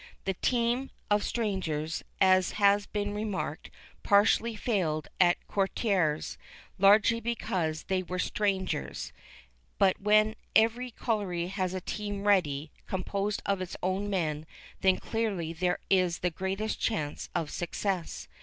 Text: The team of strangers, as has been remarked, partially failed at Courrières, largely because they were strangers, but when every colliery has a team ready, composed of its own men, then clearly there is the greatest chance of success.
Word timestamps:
The 0.25 0.33
team 0.33 0.89
of 1.11 1.23
strangers, 1.23 2.01
as 2.19 2.53
has 2.53 2.87
been 2.87 3.13
remarked, 3.13 3.69
partially 4.01 4.55
failed 4.55 5.07
at 5.19 5.37
Courrières, 5.47 6.37
largely 6.79 7.19
because 7.19 7.83
they 7.83 8.01
were 8.01 8.17
strangers, 8.17 9.13
but 9.77 10.01
when 10.01 10.35
every 10.55 10.89
colliery 10.89 11.49
has 11.49 11.75
a 11.75 11.81
team 11.81 12.23
ready, 12.27 12.71
composed 12.87 13.43
of 13.45 13.61
its 13.61 13.77
own 13.83 14.09
men, 14.09 14.47
then 14.79 14.97
clearly 14.97 15.53
there 15.53 15.77
is 15.87 16.17
the 16.21 16.31
greatest 16.31 16.79
chance 16.79 17.29
of 17.35 17.51
success. 17.51 18.27